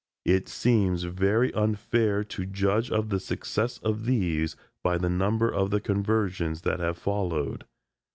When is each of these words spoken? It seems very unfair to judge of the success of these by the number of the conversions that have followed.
It 0.25 0.49
seems 0.49 1.03
very 1.03 1.53
unfair 1.53 2.23
to 2.23 2.45
judge 2.47 2.89
of 2.89 3.09
the 3.09 3.19
success 3.19 3.77
of 3.77 4.05
these 4.05 4.55
by 4.81 4.97
the 4.97 5.09
number 5.11 5.53
of 5.53 5.69
the 5.69 5.79
conversions 5.79 6.61
that 6.63 6.79
have 6.79 6.97
followed. 6.97 7.65